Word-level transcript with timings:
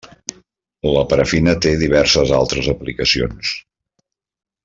La 0.95 1.03
parafina 1.11 1.53
té 1.65 1.73
diverses 1.83 2.33
altres 2.39 2.71
aplicacions. 2.75 3.53